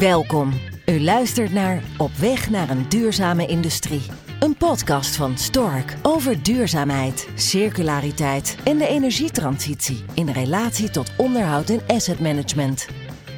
Welkom. 0.00 0.52
U 0.86 1.00
luistert 1.00 1.52
naar 1.52 1.82
Op 1.98 2.10
weg 2.10 2.50
naar 2.50 2.70
een 2.70 2.88
duurzame 2.88 3.46
industrie. 3.46 4.02
Een 4.40 4.56
podcast 4.56 5.16
van 5.16 5.38
Stork 5.38 5.94
over 6.02 6.42
duurzaamheid, 6.42 7.28
circulariteit 7.34 8.56
en 8.64 8.78
de 8.78 8.86
energietransitie 8.86 10.04
in 10.14 10.28
relatie 10.28 10.90
tot 10.90 11.12
onderhoud 11.16 11.70
en 11.70 11.80
asset 11.86 12.20
management. 12.20 12.88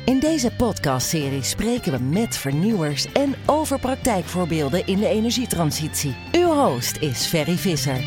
In 0.05 0.19
deze 0.19 0.51
podcastserie 0.57 1.43
spreken 1.43 1.93
we 1.93 1.99
met 1.99 2.37
vernieuwers 2.37 3.13
en 3.13 3.35
over 3.47 3.79
praktijkvoorbeelden 3.79 4.87
in 4.87 4.99
de 4.99 5.09
energietransitie. 5.09 6.17
Uw 6.33 6.53
host 6.53 6.97
is 6.97 7.27
Ferry 7.27 7.57
Visser. 7.57 8.01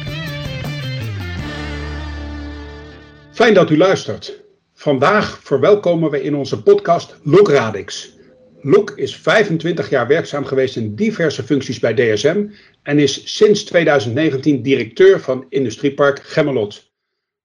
Fijn 3.31 3.53
dat 3.53 3.69
u 3.69 3.77
luistert. 3.77 4.43
Vandaag 4.73 5.39
verwelkomen 5.43 6.11
we 6.11 6.23
in 6.23 6.35
onze 6.35 6.63
podcast 6.63 7.16
Look 7.23 7.49
Radix. 7.49 8.14
Loek 8.67 8.91
is 8.95 9.15
25 9.15 9.89
jaar 9.89 10.07
werkzaam 10.07 10.45
geweest 10.45 10.75
in 10.75 10.95
diverse 10.95 11.43
functies 11.43 11.79
bij 11.79 11.93
DSM 11.93 12.47
en 12.83 12.99
is 12.99 13.35
sinds 13.35 13.63
2019 13.63 14.61
directeur 14.61 15.19
van 15.19 15.45
Industriepark 15.49 16.23
Gemmelot. 16.23 16.91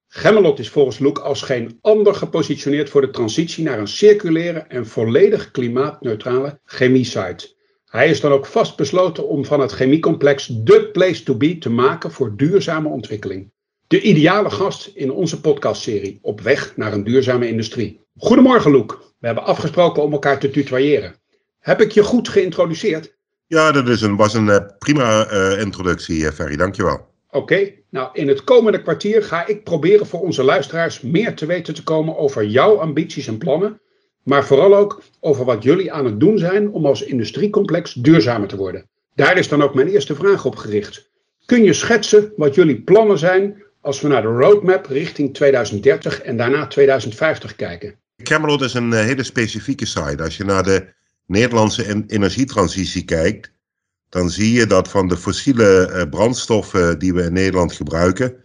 Gemmelot 0.07 0.59
is 0.59 0.69
volgens 0.69 0.99
Loek 0.99 1.17
als 1.17 1.41
geen 1.41 1.77
ander 1.81 2.15
gepositioneerd 2.15 2.89
voor 2.89 3.01
de 3.01 3.09
transitie 3.09 3.63
naar 3.63 3.79
een 3.79 3.87
circulaire 3.87 4.59
en 4.59 4.87
volledig 4.87 5.51
klimaatneutrale 5.51 6.59
chemie-site. 6.65 7.53
Hij 7.85 8.09
is 8.09 8.21
dan 8.21 8.31
ook 8.31 8.45
vastbesloten 8.45 9.27
om 9.27 9.45
van 9.45 9.59
het 9.59 9.71
chemiecomplex 9.71 10.47
de 10.47 10.89
place 10.91 11.23
to 11.23 11.35
be 11.35 11.57
te 11.57 11.69
maken 11.69 12.11
voor 12.11 12.37
duurzame 12.37 12.89
ontwikkeling. 12.89 13.51
De 13.87 14.01
ideale 14.01 14.49
gast 14.49 14.91
in 14.93 15.11
onze 15.11 15.41
podcastserie 15.41 16.19
Op 16.21 16.41
weg 16.41 16.77
naar 16.77 16.93
een 16.93 17.03
duurzame 17.03 17.47
industrie. 17.47 18.01
Goedemorgen 18.17 18.71
Loek. 18.71 19.10
We 19.21 19.27
hebben 19.27 19.45
afgesproken 19.45 20.03
om 20.03 20.11
elkaar 20.11 20.39
te 20.39 20.49
tutoyeren. 20.49 21.15
Heb 21.59 21.81
ik 21.81 21.91
je 21.91 22.03
goed 22.03 22.29
geïntroduceerd? 22.29 23.15
Ja, 23.47 23.71
dat 23.71 23.87
is 23.87 24.01
een, 24.01 24.15
was 24.15 24.33
een 24.33 24.47
uh, 24.47 24.57
prima 24.79 25.31
uh, 25.31 25.59
introductie, 25.59 26.19
uh, 26.19 26.29
Ferry. 26.29 26.55
Dankjewel. 26.55 26.93
Oké, 26.93 27.37
okay. 27.37 27.83
nou 27.89 28.09
in 28.13 28.27
het 28.27 28.43
komende 28.43 28.81
kwartier 28.81 29.23
ga 29.23 29.47
ik 29.47 29.63
proberen 29.63 30.05
voor 30.05 30.21
onze 30.21 30.43
luisteraars 30.43 31.01
meer 31.01 31.35
te 31.35 31.45
weten 31.45 31.73
te 31.73 31.83
komen 31.83 32.17
over 32.17 32.45
jouw 32.45 32.79
ambities 32.79 33.27
en 33.27 33.37
plannen. 33.37 33.81
Maar 34.23 34.45
vooral 34.45 34.75
ook 34.75 35.01
over 35.19 35.45
wat 35.45 35.63
jullie 35.63 35.91
aan 35.91 36.05
het 36.05 36.19
doen 36.19 36.37
zijn 36.37 36.71
om 36.71 36.85
als 36.85 37.03
industriecomplex 37.03 37.93
duurzamer 37.93 38.47
te 38.47 38.57
worden. 38.57 38.89
Daar 39.15 39.37
is 39.37 39.47
dan 39.47 39.63
ook 39.63 39.73
mijn 39.73 39.87
eerste 39.87 40.15
vraag 40.15 40.45
op 40.45 40.55
gericht. 40.55 41.09
Kun 41.45 41.63
je 41.63 41.73
schetsen 41.73 42.33
wat 42.35 42.55
jullie 42.55 42.81
plannen 42.81 43.17
zijn 43.17 43.63
als 43.81 44.01
we 44.01 44.07
naar 44.07 44.21
de 44.21 44.27
roadmap 44.27 44.85
richting 44.85 45.33
2030 45.33 46.21
en 46.21 46.37
daarna 46.37 46.67
2050 46.67 47.55
kijken? 47.55 47.99
Camelot 48.21 48.61
is 48.61 48.73
een 48.73 48.93
hele 48.93 49.23
specifieke 49.23 49.85
site. 49.85 50.23
Als 50.23 50.37
je 50.37 50.43
naar 50.43 50.63
de 50.63 50.93
Nederlandse 51.25 52.05
energietransitie 52.07 53.05
kijkt, 53.05 53.51
dan 54.09 54.29
zie 54.29 54.53
je 54.53 54.67
dat 54.67 54.87
van 54.87 55.07
de 55.07 55.17
fossiele 55.17 56.07
brandstoffen 56.09 56.99
die 56.99 57.13
we 57.13 57.23
in 57.23 57.33
Nederland 57.33 57.73
gebruiken, 57.73 58.35
90% 58.35 58.39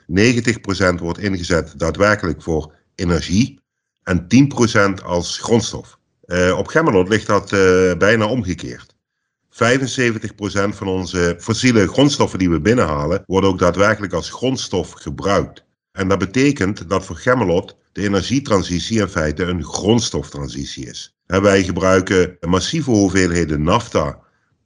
wordt 0.99 1.19
ingezet 1.19 1.79
daadwerkelijk 1.79 2.43
voor 2.43 2.73
energie 2.95 3.61
en 4.03 4.27
10% 5.01 5.05
als 5.05 5.39
grondstof. 5.39 5.99
Uh, 6.27 6.59
op 6.59 6.67
Gemmelot 6.67 7.09
ligt 7.09 7.27
dat 7.27 7.51
bijna 7.99 8.27
omgekeerd. 8.27 8.95
75% 9.51 9.57
van 10.69 10.87
onze 10.87 11.37
fossiele 11.39 11.89
grondstoffen 11.89 12.39
die 12.39 12.51
we 12.51 12.61
binnenhalen, 12.61 13.23
worden 13.27 13.51
ook 13.51 13.59
daadwerkelijk 13.59 14.13
als 14.13 14.31
grondstof 14.31 14.91
gebruikt. 14.91 15.66
En 15.97 16.09
dat 16.09 16.19
betekent 16.19 16.89
dat 16.89 17.05
voor 17.05 17.17
Gemmelot 17.17 17.77
de 17.93 18.03
energietransitie 18.03 19.01
in 19.01 19.09
feite 19.09 19.45
een 19.45 19.65
grondstoftransitie 19.65 20.87
is. 20.87 21.17
En 21.27 21.43
wij 21.43 21.63
gebruiken 21.65 22.37
massieve 22.41 22.91
hoeveelheden 22.91 23.63
nafta 23.63 24.19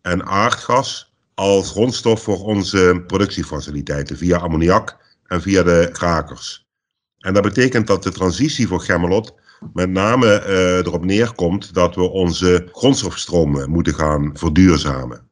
en 0.02 0.26
aardgas 0.26 1.14
als 1.34 1.70
grondstof 1.70 2.22
voor 2.22 2.44
onze 2.44 3.02
productiefaciliteiten 3.06 4.16
via 4.16 4.38
ammoniak 4.38 4.96
en 5.26 5.42
via 5.42 5.62
de 5.62 5.88
krakers. 5.92 6.68
En 7.18 7.34
dat 7.34 7.42
betekent 7.42 7.86
dat 7.86 8.02
de 8.02 8.10
transitie 8.10 8.66
voor 8.66 8.80
Gemmelot 8.80 9.34
met 9.72 9.90
name 9.90 10.44
uh, 10.46 10.76
erop 10.76 11.04
neerkomt 11.04 11.74
dat 11.74 11.94
we 11.94 12.10
onze 12.10 12.68
grondstofstromen 12.72 13.70
moeten 13.70 13.94
gaan 13.94 14.30
verduurzamen. 14.34 15.30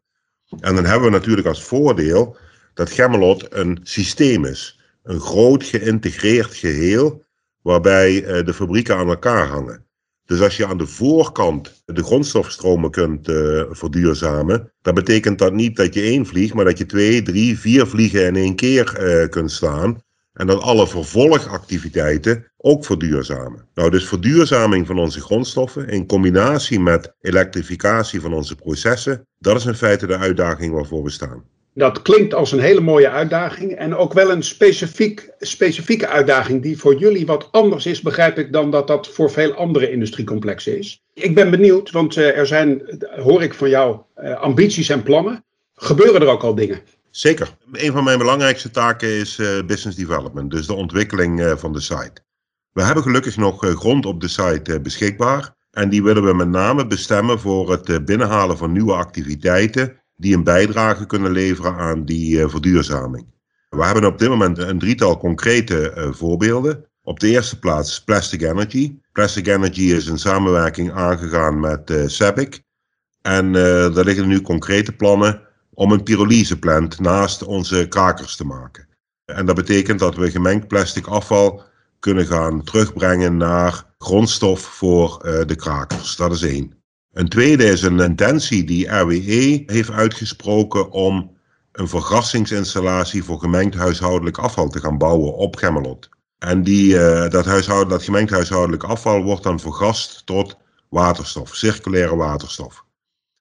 En 0.61 0.75
dan 0.75 0.85
hebben 0.85 1.11
we 1.11 1.17
natuurlijk 1.17 1.47
als 1.47 1.63
voordeel 1.63 2.37
dat 2.75 2.91
Gemmelot 2.91 3.47
een 3.55 3.81
systeem 3.83 4.45
is. 4.45 4.78
Een 5.09 5.21
groot 5.21 5.65
geïntegreerd 5.65 6.55
geheel 6.55 7.25
waarbij 7.63 8.23
uh, 8.23 8.45
de 8.45 8.55
fabrieken 8.55 8.97
aan 8.97 9.09
elkaar 9.09 9.47
hangen. 9.47 9.87
Dus 10.25 10.41
als 10.41 10.57
je 10.57 10.67
aan 10.67 10.79
de 10.79 10.87
voorkant 10.87 11.83
de 11.85 12.03
grondstofstromen 12.03 12.91
kunt 12.91 13.29
uh, 13.29 13.63
verduurzamen, 13.71 14.73
dan 14.83 14.95
betekent 14.95 15.39
dat 15.39 15.53
niet 15.53 15.77
dat 15.77 15.95
je 15.95 16.01
één 16.01 16.27
vlieg, 16.27 16.55
maar 16.55 16.65
dat 16.65 16.79
je 16.79 16.87
twee, 16.87 17.23
drie, 17.23 17.59
vier 17.59 17.87
vliegen 17.87 18.27
in 18.27 18.37
één 18.37 18.57
keer 18.57 18.97
uh, 19.01 19.29
kunt 19.29 19.51
slaan. 19.51 20.03
En 20.33 20.47
dat 20.47 20.63
alle 20.63 20.89
vervolgactiviteiten 20.89 22.53
ook 22.57 22.85
verduurzamen. 22.85 23.69
Nou, 23.75 23.91
dus 23.91 24.09
verduurzaming 24.09 24.87
van 24.87 24.99
onze 24.99 25.21
grondstoffen 25.21 25.89
in 25.89 26.07
combinatie 26.07 26.81
met 26.81 27.15
elektrificatie 27.21 28.21
van 28.21 28.33
onze 28.33 28.55
processen, 28.55 29.27
dat 29.39 29.57
is 29.57 29.67
in 29.67 29.75
feite 29.75 30.07
de 30.07 30.17
uitdaging 30.17 30.73
waarvoor 30.73 31.03
we 31.03 31.11
staan. 31.11 31.45
Dat 31.75 32.03
klinkt 32.03 32.35
als 32.35 32.53
een 32.53 32.61
hele 32.61 32.81
mooie 32.81 33.09
uitdaging 33.09 33.73
en 33.73 33.97
ook 33.97 34.13
wel 34.13 34.31
een 34.31 34.43
specifiek, 34.43 35.31
specifieke 35.39 36.09
uitdaging 36.09 36.63
die 36.63 36.79
voor 36.79 36.99
jullie 36.99 37.27
wat 37.27 37.49
anders 37.51 37.87
is, 37.87 38.01
begrijp 38.01 38.39
ik, 38.39 38.53
dan 38.53 38.71
dat 38.71 38.87
dat 38.87 39.09
voor 39.09 39.31
veel 39.31 39.53
andere 39.53 39.91
industriecomplexen 39.91 40.79
is. 40.79 41.03
Ik 41.15 41.35
ben 41.35 41.51
benieuwd, 41.51 41.91
want 41.91 42.17
er 42.17 42.47
zijn, 42.47 42.83
hoor 43.17 43.43
ik 43.43 43.55
van 43.55 43.69
jou, 43.69 43.99
ambities 44.39 44.89
en 44.89 45.03
plannen. 45.03 45.45
Gebeuren 45.75 46.21
er 46.21 46.29
ook 46.29 46.43
al 46.43 46.55
dingen? 46.55 46.81
Zeker. 47.11 47.57
Een 47.73 47.93
van 47.93 48.05
mijn 48.05 48.19
belangrijkste 48.19 48.71
taken 48.71 49.09
is 49.09 49.37
business 49.67 49.97
development, 49.97 50.51
dus 50.51 50.67
de 50.67 50.75
ontwikkeling 50.75 51.55
van 51.57 51.73
de 51.73 51.81
site. 51.81 52.23
We 52.73 52.83
hebben 52.83 53.03
gelukkig 53.03 53.37
nog 53.37 53.67
grond 53.67 54.07
op 54.07 54.21
de 54.21 54.29
site 54.29 54.81
beschikbaar 54.81 55.55
en 55.71 55.89
die 55.89 56.03
willen 56.03 56.25
we 56.25 56.35
met 56.35 56.49
name 56.49 56.87
bestemmen 56.87 57.41
voor 57.41 57.71
het 57.71 58.05
binnenhalen 58.05 58.59
van 58.59 58.73
nieuwe 58.73 58.93
activiteiten 58.93 60.03
die 60.19 60.35
een 60.35 60.45
bijdrage 60.45 61.07
kunnen 61.07 61.31
leveren 61.31 61.75
aan 61.75 62.05
die 62.05 62.49
verduurzaming. 62.49 63.27
We 63.69 63.85
hebben 63.85 64.05
op 64.05 64.19
dit 64.19 64.29
moment 64.29 64.59
een 64.59 64.79
drietal 64.79 65.19
concrete 65.19 66.09
voorbeelden. 66.11 66.85
Op 67.03 67.21
de 67.21 67.29
eerste 67.29 67.59
plaats 67.59 68.05
Plastic 68.05 68.43
Energy. 68.43 68.99
Plastic 69.13 69.47
Energy 69.47 69.83
is 69.83 70.07
een 70.07 70.19
samenwerking 70.19 70.93
aangegaan 70.93 71.61
met 71.61 71.91
uh. 71.91 72.63
En 73.23 73.53
daar 73.53 74.05
liggen 74.05 74.29
nu 74.29 74.41
concrete 74.41 74.93
plannen 74.93 75.41
om 75.79 75.93
een 75.93 76.03
pyrolyseplant 76.03 77.01
naast 77.01 77.43
onze 77.43 77.87
krakers 77.89 78.37
te 78.37 78.45
maken. 78.45 78.89
En 79.25 79.47
dat 79.47 79.55
betekent 79.55 79.99
dat 79.99 80.17
we 80.17 80.31
gemengd 80.31 80.69
plastic 80.69 81.07
afval 81.07 81.63
kunnen 81.99 82.27
gaan 82.27 82.63
terugbrengen 82.63 83.37
naar 83.37 83.85
grondstof 83.99 84.61
voor 84.61 85.23
uh, 85.25 85.41
de 85.47 85.57
krakers. 85.57 86.17
Dat 86.17 86.33
is 86.33 86.43
één. 86.43 86.78
Een 87.19 87.29
tweede 87.29 87.65
is 87.65 87.83
een 87.83 88.01
intentie 88.01 88.65
die 88.65 88.89
RWE 88.89 89.63
heeft 89.67 89.91
uitgesproken 89.91 90.91
om 90.91 91.37
een 91.73 91.89
vergassingsinstallatie 91.89 93.25
voor 93.25 93.39
gemengd 93.39 93.75
huishoudelijk 93.75 94.39
afval 94.39 94.69
te 94.69 94.81
gaan 94.81 94.99
bouwen 94.99 95.35
op 95.35 95.57
Gemmelot. 95.57 96.09
En 96.39 96.63
die, 96.63 96.95
uh, 96.95 97.29
dat, 97.29 97.45
huishoud, 97.45 97.91
dat 97.91 98.03
gemengd 98.03 98.31
huishoudelijk 98.31 98.83
afval 98.83 99.23
wordt 99.23 99.43
dan 99.43 99.61
vergast 99.61 100.27
tot 100.27 100.57
waterstof, 100.89 101.55
circulaire 101.55 102.17
waterstof. 102.17 102.85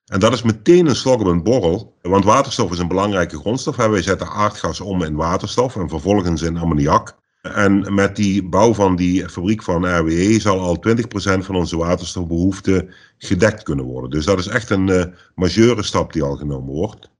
En 0.04 0.20
dat 0.20 0.32
is 0.32 0.42
meteen 0.42 0.86
een 0.86 0.96
slok 0.96 1.20
op 1.20 1.26
een 1.26 1.42
borrel, 1.42 1.96
want 2.02 2.24
waterstof 2.24 2.70
is 2.72 2.78
een 2.78 2.88
belangrijke 2.88 3.38
grondstof. 3.38 3.76
Wij 3.76 4.02
zetten 4.02 4.28
aardgas 4.28 4.80
om 4.80 5.02
in 5.02 5.14
waterstof 5.14 5.76
en 5.76 5.88
vervolgens 5.88 6.42
in 6.42 6.56
ammoniak. 6.56 7.16
En 7.54 7.94
met 7.94 8.16
die 8.16 8.48
bouw 8.48 8.74
van 8.74 8.96
die 8.96 9.28
fabriek 9.28 9.62
van 9.62 9.98
RWE 9.98 10.40
zal 10.40 10.60
al 10.60 10.84
20% 10.88 10.92
van 11.38 11.56
onze 11.56 11.76
waterstofbehoefte 11.76 12.94
gedekt 13.18 13.62
kunnen 13.62 13.84
worden. 13.84 14.10
Dus 14.10 14.24
dat 14.24 14.38
is 14.38 14.46
echt 14.46 14.70
een 14.70 14.88
uh, 14.88 15.04
majeure 15.34 15.82
stap 15.82 16.12
die 16.12 16.22
al 16.22 16.36
genomen 16.36 16.74
wordt. 16.74 17.10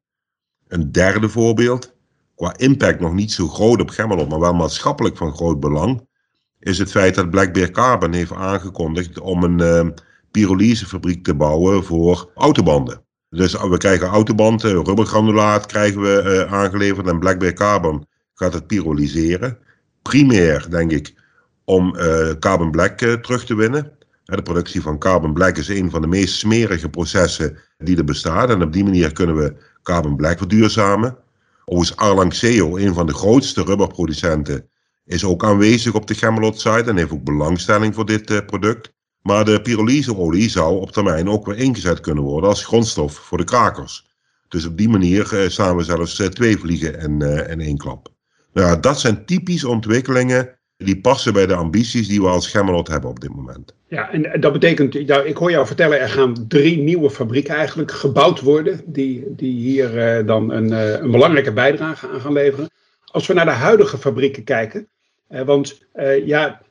Een 0.68 0.92
derde 0.92 1.28
voorbeeld, 1.28 1.94
qua 2.34 2.56
impact 2.56 3.00
nog 3.00 3.12
niet 3.12 3.32
zo 3.32 3.48
groot 3.48 3.80
op 3.80 3.90
Gemmelot, 3.90 4.28
maar 4.28 4.40
wel 4.40 4.54
maatschappelijk 4.54 5.16
van 5.16 5.34
groot 5.34 5.60
belang, 5.60 6.06
is 6.58 6.78
het 6.78 6.90
feit 6.90 7.14
dat 7.14 7.30
Black 7.30 7.52
Bear 7.52 7.70
Carbon 7.70 8.12
heeft 8.12 8.32
aangekondigd 8.32 9.20
om 9.20 9.42
een... 9.42 9.58
Uh, 9.60 9.88
pyrolysefabriek 10.30 11.24
te 11.24 11.34
bouwen 11.34 11.84
voor 11.84 12.30
autobanden. 12.34 13.04
Dus 13.30 13.52
we 13.52 13.76
krijgen 13.76 14.06
autobanden, 14.06 14.84
rubbergranulaat 14.84 15.66
krijgen 15.66 16.00
we 16.00 16.46
aangeleverd 16.50 17.06
en 17.06 17.18
Black 17.18 17.38
Bear 17.38 17.52
Carbon 17.52 18.06
gaat 18.34 18.52
het 18.52 18.66
pyrolyseren. 18.66 19.58
Primair, 20.02 20.66
denk 20.70 20.90
ik, 20.90 21.14
om 21.64 21.96
uh, 21.96 22.30
carbon 22.38 22.70
black 22.70 23.00
uh, 23.00 23.12
terug 23.12 23.44
te 23.44 23.54
winnen. 23.54 23.92
De 24.24 24.42
productie 24.42 24.82
van 24.82 24.98
carbon 24.98 25.32
black 25.32 25.56
is 25.56 25.68
een 25.68 25.90
van 25.90 26.00
de 26.00 26.06
meest 26.06 26.34
smerige 26.34 26.88
processen 26.88 27.58
die 27.78 27.96
er 27.96 28.04
bestaat. 28.04 28.50
En 28.50 28.62
op 28.62 28.72
die 28.72 28.84
manier 28.84 29.12
kunnen 29.12 29.36
we 29.36 29.54
carbon 29.82 30.16
black 30.16 30.38
verduurzamen. 30.38 31.16
Overigens 31.64 31.98
Arlanxeo, 31.98 32.76
een 32.76 32.94
van 32.94 33.06
de 33.06 33.14
grootste 33.14 33.62
rubberproducenten, 33.62 34.68
is 35.04 35.24
ook 35.24 35.44
aanwezig 35.44 35.94
op 35.94 36.06
de 36.06 36.14
Gemmelot 36.14 36.60
site 36.60 36.84
en 36.86 36.96
heeft 36.96 37.10
ook 37.10 37.24
belangstelling 37.24 37.94
voor 37.94 38.06
dit 38.06 38.46
product. 38.46 38.92
Maar 39.22 39.44
de 39.44 39.62
pyrolyseolie 39.62 40.50
zou 40.50 40.80
op 40.80 40.92
termijn 40.92 41.28
ook 41.28 41.46
weer 41.46 41.56
ingezet 41.56 42.00
kunnen 42.00 42.24
worden 42.24 42.48
als 42.50 42.64
grondstof 42.64 43.14
voor 43.14 43.38
de 43.38 43.44
krakers. 43.44 44.06
Dus 44.48 44.66
op 44.66 44.76
die 44.76 44.88
manier 44.88 45.46
staan 45.48 45.76
we 45.76 45.82
zelfs 45.82 46.14
twee 46.14 46.58
vliegen 46.58 46.98
in, 47.00 47.22
in 47.48 47.60
één 47.60 47.76
klap. 47.76 48.16
Nou, 48.58 48.80
dat 48.80 49.00
zijn 49.00 49.24
typische 49.24 49.68
ontwikkelingen 49.68 50.58
die 50.76 51.00
passen 51.00 51.32
bij 51.32 51.46
de 51.46 51.54
ambities 51.54 52.08
die 52.08 52.20
we 52.20 52.28
als 52.28 52.48
Gemmelot 52.48 52.88
hebben 52.88 53.10
op 53.10 53.20
dit 53.20 53.34
moment. 53.34 53.74
Ja, 53.88 54.12
en 54.12 54.40
dat 54.40 54.52
betekent, 54.52 54.94
ik 55.24 55.36
hoor 55.36 55.50
jou 55.50 55.66
vertellen, 55.66 56.00
er 56.00 56.08
gaan 56.08 56.44
drie 56.48 56.78
nieuwe 56.78 57.10
fabrieken 57.10 57.54
eigenlijk 57.54 57.92
gebouwd 57.92 58.40
worden, 58.40 58.80
die, 58.86 59.24
die 59.28 59.52
hier 59.52 60.26
dan 60.26 60.50
een, 60.50 60.70
een 61.02 61.10
belangrijke 61.10 61.52
bijdrage 61.52 62.08
aan 62.08 62.20
gaan 62.20 62.32
leveren. 62.32 62.70
Als 63.04 63.26
we 63.26 63.34
naar 63.34 63.44
de 63.44 63.50
huidige 63.50 63.98
fabrieken 63.98 64.44
kijken, 64.44 64.88
want 65.28 65.86
ja, 66.24 66.62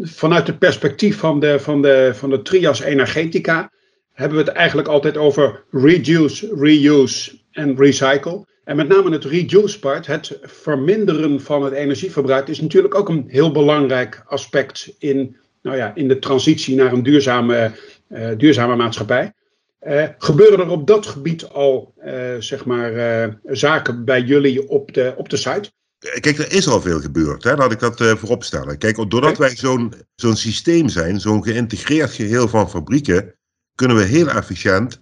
vanuit 0.00 0.46
het 0.46 0.58
perspectief 0.58 1.18
van 1.18 1.40
de, 1.40 1.60
van, 1.60 1.82
de, 1.82 2.10
van 2.14 2.30
de 2.30 2.42
trias 2.42 2.80
energetica 2.80 3.70
hebben 4.12 4.38
we 4.38 4.44
het 4.44 4.54
eigenlijk 4.54 4.88
altijd 4.88 5.16
over 5.16 5.64
reduce, 5.70 6.54
reuse 6.54 7.38
en 7.52 7.76
recycle. 7.76 8.48
En 8.70 8.76
met 8.76 8.88
name 8.88 9.10
het 9.10 9.24
reduce 9.24 9.78
part, 9.78 10.06
het 10.06 10.38
verminderen 10.42 11.40
van 11.40 11.64
het 11.64 11.72
energieverbruik, 11.72 12.48
is 12.48 12.60
natuurlijk 12.60 12.94
ook 12.94 13.08
een 13.08 13.24
heel 13.28 13.52
belangrijk 13.52 14.22
aspect 14.26 14.94
in, 14.98 15.36
nou 15.62 15.76
ja, 15.76 15.94
in 15.94 16.08
de 16.08 16.18
transitie 16.18 16.76
naar 16.76 16.92
een 16.92 17.02
duurzame, 17.02 17.72
uh, 18.08 18.28
duurzame 18.36 18.76
maatschappij. 18.76 19.32
Uh, 19.86 20.04
gebeuren 20.18 20.58
er 20.58 20.68
op 20.68 20.86
dat 20.86 21.06
gebied 21.06 21.48
al 21.48 21.94
uh, 22.04 22.36
zeg 22.38 22.64
maar, 22.64 23.38
zaken 23.44 24.04
bij 24.04 24.22
jullie 24.22 24.68
op 24.68 24.94
de, 24.94 25.14
op 25.16 25.28
de 25.28 25.36
site? 25.36 25.70
Kijk, 26.20 26.38
er 26.38 26.52
is 26.52 26.68
al 26.68 26.80
veel 26.80 27.00
gebeurd, 27.00 27.44
hè? 27.44 27.54
laat 27.54 27.72
ik 27.72 27.78
dat 27.78 28.00
uh, 28.00 28.14
vooropstellen. 28.16 28.78
Kijk, 28.78 29.10
doordat 29.10 29.38
wij 29.38 29.56
zo'n 29.56 29.94
zo'n 30.14 30.36
systeem 30.36 30.88
zijn, 30.88 31.20
zo'n 31.20 31.44
geïntegreerd 31.44 32.10
geheel 32.10 32.48
van 32.48 32.70
fabrieken, 32.70 33.34
kunnen 33.74 33.96
we 33.96 34.04
heel 34.04 34.28
efficiënt 34.28 35.00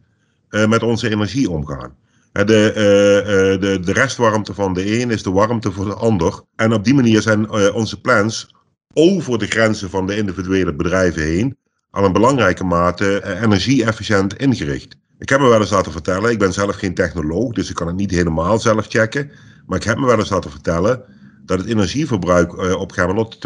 met 0.48 0.82
onze 0.82 1.10
energie 1.10 1.50
omgaan. 1.50 1.96
De, 2.46 2.68
uh, 2.68 3.60
de, 3.60 3.80
de 3.80 3.92
restwarmte 3.92 4.54
van 4.54 4.74
de 4.74 5.00
een 5.00 5.10
is 5.10 5.22
de 5.22 5.30
warmte 5.30 5.72
voor 5.72 5.84
de 5.84 5.94
ander. 5.94 6.40
En 6.56 6.72
op 6.72 6.84
die 6.84 6.94
manier 6.94 7.22
zijn 7.22 7.50
onze 7.72 8.00
plans 8.00 8.54
over 8.92 9.38
de 9.38 9.46
grenzen 9.46 9.90
van 9.90 10.06
de 10.06 10.16
individuele 10.16 10.74
bedrijven 10.74 11.22
heen 11.22 11.56
al 11.90 12.04
een 12.04 12.12
belangrijke 12.12 12.64
mate 12.64 13.38
energie-efficiënt 13.42 14.36
ingericht. 14.36 14.96
Ik 15.18 15.28
heb 15.28 15.40
me 15.40 15.48
wel 15.48 15.60
eens 15.60 15.70
laten 15.70 15.92
vertellen, 15.92 16.30
ik 16.30 16.38
ben 16.38 16.52
zelf 16.52 16.76
geen 16.76 16.94
technoloog, 16.94 17.52
dus 17.52 17.68
ik 17.68 17.74
kan 17.74 17.86
het 17.86 17.96
niet 17.96 18.10
helemaal 18.10 18.58
zelf 18.58 18.86
checken. 18.86 19.30
Maar 19.66 19.78
ik 19.78 19.84
heb 19.84 19.98
me 19.98 20.06
wel 20.06 20.18
eens 20.18 20.30
laten 20.30 20.50
vertellen 20.50 21.02
dat 21.44 21.58
het 21.58 21.68
energieverbruik 21.68 22.78
op 22.78 22.92
Gemmelot 22.92 23.38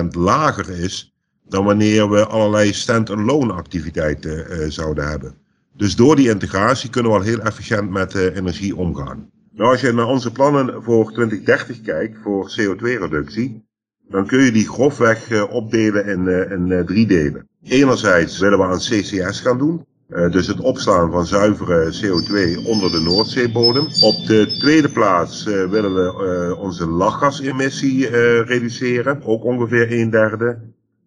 20% 0.00 0.04
lager 0.08 0.70
is 0.70 1.14
dan 1.44 1.64
wanneer 1.64 2.10
we 2.10 2.26
allerlei 2.26 2.72
stand-alone 2.72 3.52
activiteiten 3.52 4.72
zouden 4.72 5.08
hebben. 5.08 5.34
Dus 5.78 5.96
door 5.96 6.16
die 6.16 6.28
integratie 6.28 6.90
kunnen 6.90 7.12
we 7.12 7.18
al 7.18 7.24
heel 7.24 7.40
efficiënt 7.40 7.90
met 7.90 8.14
uh, 8.14 8.36
energie 8.36 8.76
omgaan. 8.76 9.30
Nou, 9.52 9.70
als 9.70 9.80
je 9.80 9.92
naar 9.92 10.06
onze 10.06 10.32
plannen 10.32 10.82
voor 10.82 11.12
2030 11.12 11.80
kijkt, 11.80 12.18
voor 12.22 12.50
CO2-reductie, 12.50 13.66
dan 14.08 14.26
kun 14.26 14.40
je 14.40 14.52
die 14.52 14.68
grofweg 14.68 15.48
opdelen 15.50 16.06
in, 16.06 16.28
in 16.50 16.86
drie 16.86 17.06
delen. 17.06 17.48
Enerzijds 17.62 18.38
willen 18.38 18.58
we 18.58 18.64
aan 18.64 18.78
CCS 18.78 19.40
gaan 19.40 19.58
doen. 19.58 19.86
Dus 20.30 20.46
het 20.46 20.60
opslaan 20.60 21.10
van 21.10 21.26
zuivere 21.26 21.92
CO2 21.94 22.66
onder 22.66 22.90
de 22.90 23.00
Noordzeebodem. 23.00 23.86
Op 24.00 24.26
de 24.26 24.56
tweede 24.58 24.88
plaats 24.88 25.44
willen 25.44 25.94
we 25.94 26.56
onze 26.58 26.86
lachgasemissie 26.86 28.06
reduceren, 28.42 29.22
ook 29.22 29.44
ongeveer 29.44 29.92
een 29.92 30.10
derde. 30.10 30.58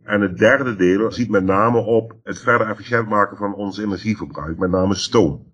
En 0.03 0.21
het 0.21 0.37
derde 0.37 0.75
deel 0.75 1.11
ziet 1.11 1.29
met 1.29 1.43
name 1.43 1.79
op 1.79 2.15
het 2.23 2.39
verder 2.39 2.67
efficiënt 2.67 3.09
maken 3.09 3.37
van 3.37 3.55
ons 3.55 3.77
energieverbruik, 3.77 4.57
met 4.57 4.71
name 4.71 4.95
stoom. 4.95 5.53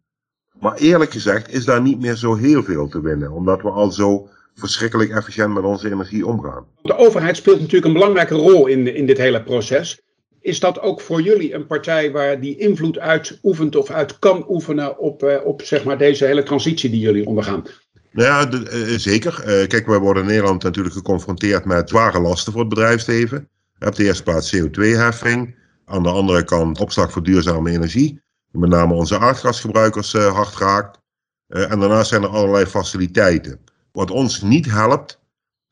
Maar 0.60 0.76
eerlijk 0.76 1.12
gezegd 1.12 1.54
is 1.54 1.66
daar 1.66 1.82
niet 1.82 2.00
meer 2.00 2.16
zo 2.16 2.36
heel 2.36 2.64
veel 2.64 2.88
te 2.88 3.02
winnen, 3.02 3.32
omdat 3.32 3.62
we 3.62 3.70
al 3.70 3.92
zo 3.92 4.30
verschrikkelijk 4.56 5.12
efficiënt 5.12 5.54
met 5.54 5.64
onze 5.64 5.92
energie 5.92 6.26
omgaan. 6.26 6.66
De 6.82 6.98
overheid 6.98 7.36
speelt 7.36 7.60
natuurlijk 7.60 7.86
een 7.86 7.94
belangrijke 7.94 8.36
rol 8.36 8.68
in, 8.68 8.96
in 8.96 9.06
dit 9.06 9.18
hele 9.18 9.44
proces. 9.44 10.02
Is 10.42 10.60
dat 10.60 10.80
ook 10.82 11.02
voor 11.02 11.22
jullie 11.22 11.54
een 11.54 11.68
partij 11.68 12.12
waar 12.12 12.40
die 12.40 12.58
invloed 12.58 13.00
uit 13.00 13.40
oefent 13.44 13.76
of 13.76 13.90
uit 13.90 14.20
kan 14.20 14.46
oefenen 14.50 15.00
op, 15.00 15.24
uh, 15.24 15.36
op 15.44 15.62
zeg 15.62 15.84
maar 15.84 15.98
deze 15.98 16.26
hele 16.26 16.44
transitie 16.44 16.90
die 16.90 17.00
jullie 17.00 17.26
ondergaan? 17.26 17.64
Nou 18.12 18.28
ja, 18.28 18.46
de, 18.46 18.58
uh, 18.58 18.98
zeker. 18.98 19.40
Uh, 19.40 19.68
kijk, 19.68 19.88
we 19.88 19.98
worden 20.00 20.24
in 20.24 20.30
Nederland 20.30 20.64
natuurlijk 20.64 20.96
geconfronteerd 20.96 21.66
met 21.66 21.90
zware 21.90 22.20
lasten 22.20 22.52
voor 22.52 22.62
het 22.62 22.70
bedrijfsleven. 22.70 23.50
Op 23.80 23.96
de 23.96 24.04
eerste 24.04 24.24
plaats 24.24 24.56
CO2-heffing. 24.56 25.56
Aan 25.86 26.04
de 26.04 26.10
andere 26.10 26.44
kant 26.44 26.80
opslag 26.80 27.12
voor 27.12 27.24
duurzame 27.24 27.72
energie. 27.72 28.22
Met 28.52 28.70
name 28.70 28.94
onze 28.94 29.20
aardgasgebruikers 29.20 30.14
hard 30.14 30.56
raakt. 30.56 31.00
en 31.48 31.80
daarnaast 31.80 32.10
zijn 32.10 32.24
er 32.24 32.30
allerlei 32.30 32.66
faciliteiten. 32.66 33.60
Wat 33.92 34.12
ons 34.12 34.42
niet 34.42 34.66
helpt, 34.66 35.20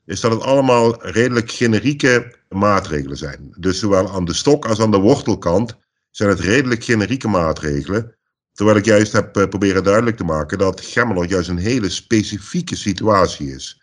is 0.05 0.19
dat 0.19 0.31
het 0.31 0.41
allemaal 0.41 1.05
redelijk 1.05 1.51
generieke 1.51 2.35
maatregelen 2.49 3.17
zijn. 3.17 3.55
Dus 3.59 3.79
zowel 3.79 4.09
aan 4.09 4.25
de 4.25 4.33
stok 4.33 4.65
als 4.65 4.79
aan 4.79 4.91
de 4.91 4.99
wortelkant 4.99 5.77
zijn 6.11 6.29
het 6.29 6.39
redelijk 6.39 6.83
generieke 6.83 7.27
maatregelen. 7.27 8.15
Terwijl 8.53 8.77
ik 8.77 8.85
juist 8.85 9.11
heb 9.11 9.37
uh, 9.37 9.47
proberen 9.47 9.83
duidelijk 9.83 10.17
te 10.17 10.23
maken 10.23 10.57
dat 10.57 10.81
Gemmelot 10.81 11.29
juist 11.29 11.49
een 11.49 11.57
hele 11.57 11.89
specifieke 11.89 12.75
situatie 12.75 13.53
is. 13.53 13.81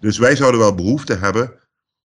Dus 0.00 0.18
wij 0.18 0.36
zouden 0.36 0.60
wel 0.60 0.74
behoefte 0.74 1.14
hebben 1.14 1.59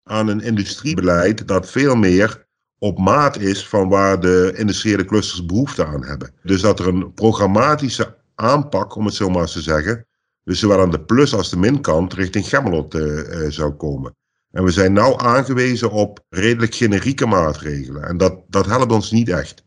aan 0.09 0.29
een 0.29 0.41
industriebeleid 0.41 1.49
dat 1.49 1.71
veel 1.71 1.95
meer 1.95 2.47
op 2.79 2.99
maat 2.99 3.39
is 3.39 3.69
van 3.69 3.89
waar 3.89 4.21
de 4.21 4.53
industriële 4.57 5.05
clusters 5.05 5.47
behoefte 5.47 5.87
aan 5.87 6.05
hebben. 6.05 6.35
Dus 6.43 6.61
dat 6.61 6.79
er 6.79 6.89
een 6.89 7.13
programmatische 7.13 8.17
aanpak, 8.35 8.95
om 8.95 9.05
het 9.05 9.15
zo 9.15 9.29
maar 9.29 9.43
eens 9.43 9.53
te 9.53 9.61
zeggen, 9.61 10.07
dus 10.45 10.59
zowel 10.59 10.81
aan 10.81 10.91
de 10.91 11.01
plus- 11.01 11.35
als 11.35 11.51
de 11.51 11.57
minkant 11.57 12.13
richting 12.13 12.49
Gemmelot 12.49 12.95
uh, 12.95 13.03
uh, 13.03 13.51
zou 13.51 13.73
komen. 13.73 14.17
En 14.51 14.65
we 14.65 14.71
zijn 14.71 14.93
nou 14.93 15.21
aangewezen 15.21 15.91
op 15.91 16.25
redelijk 16.29 16.75
generieke 16.75 17.27
maatregelen. 17.27 18.03
En 18.03 18.17
dat, 18.17 18.45
dat 18.49 18.67
helpt 18.67 18.93
ons 18.93 19.11
niet 19.11 19.29
echt. 19.29 19.65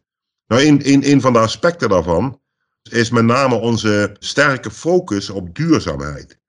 Nou, 0.48 0.66
een, 0.66 1.10
een, 1.12 1.22
van 1.22 1.34
de 1.34 1.40
aspecten 1.40 1.90
daarvan 1.90 2.42
is 2.92 3.10
met 3.10 3.26
name 3.26 3.56
onze 3.56 4.16
sterke 4.20 4.72
focus 4.72 5.30
op 5.30 5.56
duurzaamheid. 5.56 6.40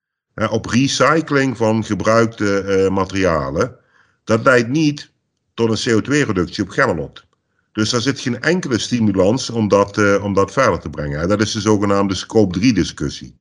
op 0.50 0.66
recycling 0.66 1.56
van 1.56 1.84
gebruikte 1.84 2.64
uh, 2.64 2.94
materialen. 2.94 3.79
Dat 4.30 4.44
leidt 4.44 4.68
niet 4.68 5.10
tot 5.54 5.86
een 5.86 6.02
CO2-reductie 6.02 6.64
op 6.64 6.68
Gemmelot. 6.68 7.24
Dus 7.72 7.90
daar 7.90 8.00
zit 8.00 8.20
geen 8.20 8.40
enkele 8.40 8.78
stimulans 8.78 9.50
om 9.50 9.68
dat, 9.68 9.98
uh, 9.98 10.24
om 10.24 10.34
dat 10.34 10.52
verder 10.52 10.80
te 10.80 10.90
brengen. 10.90 11.28
Dat 11.28 11.40
is 11.40 11.52
de 11.52 11.60
zogenaamde 11.60 12.14
scope 12.14 12.58
3-discussie. 12.58 13.38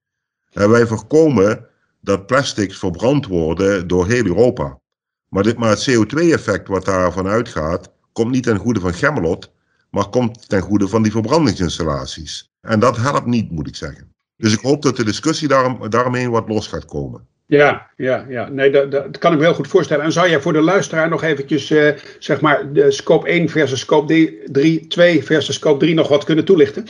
En 0.51 0.69
wij 0.69 0.87
voorkomen 0.87 1.65
dat 2.01 2.25
plastics 2.25 2.77
verbrand 2.77 3.25
worden 3.25 3.87
door 3.87 4.07
heel 4.07 4.25
Europa. 4.25 4.79
Maar, 5.27 5.43
dit, 5.43 5.57
maar 5.57 5.69
het 5.69 5.89
CO2-effect 5.89 6.67
wat 6.67 6.85
daarvan 6.85 7.27
uitgaat, 7.27 7.91
komt 8.11 8.31
niet 8.31 8.43
ten 8.43 8.57
goede 8.57 8.79
van 8.79 8.93
Gemmelot, 8.93 9.51
maar 9.89 10.09
komt 10.09 10.49
ten 10.49 10.61
goede 10.61 10.87
van 10.87 11.03
die 11.03 11.11
verbrandingsinstallaties. 11.11 12.51
En 12.61 12.79
dat 12.79 12.97
helpt 12.97 13.25
niet, 13.25 13.51
moet 13.51 13.67
ik 13.67 13.75
zeggen. 13.75 14.13
Dus 14.37 14.53
ik 14.53 14.59
hoop 14.59 14.81
dat 14.81 14.95
de 14.95 15.03
discussie 15.03 15.47
daarom, 15.47 15.89
daaromheen 15.89 16.29
wat 16.29 16.47
los 16.47 16.67
gaat 16.67 16.85
komen. 16.85 17.27
Ja, 17.49 17.89
ja, 17.95 18.25
ja. 18.29 18.49
Nee, 18.49 18.71
dat, 18.71 18.91
dat 18.91 19.17
kan 19.17 19.31
ik 19.31 19.37
me 19.37 19.43
heel 19.43 19.53
goed 19.53 19.67
voorstellen. 19.67 20.03
En 20.05 20.11
zou 20.11 20.29
jij 20.29 20.41
voor 20.41 20.53
de 20.53 20.61
luisteraar 20.61 21.09
nog 21.09 21.23
eventjes, 21.23 21.71
uh, 21.71 21.91
zeg 22.19 22.41
maar, 22.41 22.73
de 22.73 22.91
scope 22.91 23.27
1 23.27 23.49
versus 23.49 23.79
scope 23.79 24.37
3, 24.51 24.87
2 24.87 25.23
versus 25.23 25.55
scope 25.55 25.79
3 25.79 25.93
nog 25.93 26.07
wat 26.07 26.23
kunnen 26.23 26.45
toelichten? 26.45 26.85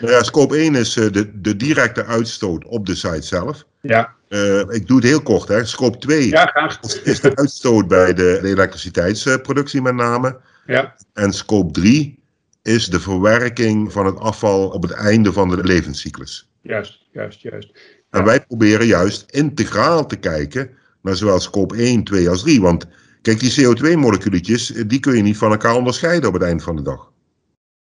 Nou 0.00 0.12
ja, 0.12 0.22
scope 0.22 0.56
1 0.56 0.74
is 0.74 0.96
uh, 0.96 1.12
de, 1.12 1.40
de 1.40 1.56
directe 1.56 2.04
uitstoot 2.04 2.64
op 2.64 2.86
de 2.86 2.94
site 2.94 3.22
zelf. 3.22 3.64
Ja. 3.80 4.14
Uh, 4.28 4.60
ik 4.60 4.86
doe 4.86 4.96
het 4.96 5.06
heel 5.06 5.22
kort, 5.22 5.48
hè. 5.48 5.64
Scope 5.64 5.98
2 5.98 6.28
ja, 6.28 6.46
graag. 6.46 6.80
is 7.04 7.20
de 7.20 7.36
uitstoot 7.36 7.88
bij 7.88 8.14
de, 8.14 8.38
de 8.42 8.48
elektriciteitsproductie 8.48 9.82
met 9.82 9.94
name. 9.94 10.36
Ja. 10.66 10.94
En 11.12 11.32
scope 11.32 11.72
3 11.72 12.18
is 12.62 12.86
de 12.86 13.00
verwerking 13.00 13.92
van 13.92 14.06
het 14.06 14.18
afval 14.18 14.68
op 14.68 14.82
het 14.82 14.92
einde 14.92 15.32
van 15.32 15.48
de 15.48 15.64
levenscyclus. 15.64 16.48
Juist, 16.60 17.00
juist, 17.12 17.40
juist. 17.40 17.70
En 18.14 18.24
wij 18.24 18.44
proberen 18.46 18.86
juist 18.86 19.24
integraal 19.30 20.06
te 20.06 20.16
kijken 20.16 20.70
naar 21.02 21.16
zowel 21.16 21.40
scope 21.40 21.76
1, 21.76 22.04
2 22.04 22.28
als 22.28 22.42
3. 22.42 22.60
Want 22.60 22.86
kijk, 23.22 23.40
die 23.40 23.52
CO2-moleculetjes, 23.60 24.86
die 24.86 25.00
kun 25.00 25.16
je 25.16 25.22
niet 25.22 25.36
van 25.36 25.50
elkaar 25.50 25.74
onderscheiden 25.74 26.28
op 26.28 26.34
het 26.34 26.42
eind 26.42 26.62
van 26.62 26.76
de 26.76 26.82
dag. 26.82 27.12